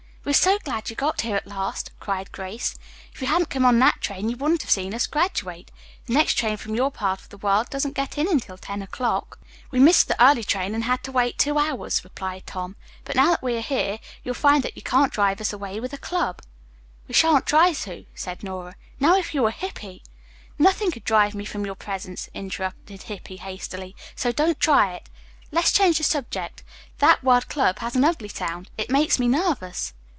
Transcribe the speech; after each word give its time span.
"We 0.23 0.29
are 0.29 0.33
so 0.35 0.59
glad 0.63 0.89
you 0.89 0.95
got 0.95 1.21
here 1.21 1.35
at 1.35 1.47
last," 1.47 1.91
cried 1.99 2.31
Grace. 2.31 2.75
"If 3.11 3.21
you 3.21 3.27
hadn't 3.27 3.49
come 3.49 3.65
on 3.65 3.79
that 3.79 3.99
train 4.01 4.29
you 4.29 4.37
wouldn't 4.37 4.61
have 4.61 4.69
seen 4.69 4.93
us 4.93 5.07
graduate. 5.07 5.71
The 6.05 6.13
next 6.13 6.35
train 6.35 6.57
from 6.57 6.75
your 6.75 6.91
part 6.91 7.21
of 7.21 7.29
the 7.29 7.39
world 7.39 7.71
doesn't 7.71 7.95
get 7.95 8.19
in 8.19 8.27
until 8.29 8.57
ten 8.57 8.83
o'clock." 8.83 9.39
"We 9.71 9.79
missed 9.79 10.07
the 10.07 10.23
early 10.23 10.43
train 10.43 10.75
and 10.75 10.83
had 10.83 11.03
to 11.05 11.11
wait 11.11 11.39
two 11.39 11.57
hours," 11.57 12.03
replied 12.03 12.45
Tom, 12.45 12.75
"but 13.03 13.15
now 13.15 13.31
that 13.31 13.41
we 13.41 13.57
are 13.57 13.61
here, 13.61 13.97
you'll 14.23 14.35
find 14.35 14.63
that 14.63 14.75
you 14.75 14.83
can't 14.83 15.11
drive 15.11 15.41
us 15.41 15.51
away 15.51 15.79
with 15.79 15.91
a 15.91 15.97
club." 15.97 16.43
"We 17.07 17.15
shan't 17.15 17.47
try 17.47 17.73
to," 17.73 18.05
said 18.13 18.43
Nora. 18.43 18.75
"Now, 18.99 19.17
if 19.17 19.33
you 19.33 19.41
were 19.41 19.51
Hippy" 19.51 20.03
"Nothing 20.59 20.91
could 20.91 21.03
drive 21.03 21.33
me 21.33 21.43
from 21.45 21.65
your 21.65 21.75
presence," 21.75 22.29
interrupted 22.35 23.03
Hippy 23.03 23.37
hastily, 23.37 23.95
"so 24.15 24.31
don't 24.31 24.59
try 24.59 24.93
it. 24.93 25.09
Let's 25.51 25.73
change 25.73 25.97
the 25.97 26.03
subject. 26.03 26.63
That 26.99 27.23
word 27.23 27.49
club 27.49 27.79
has 27.79 27.95
an 27.95 28.05
ugly 28.05 28.29
sound. 28.29 28.69
It 28.77 28.91
makes 28.91 29.17
me 29.17 29.27
nervous." 29.27 29.93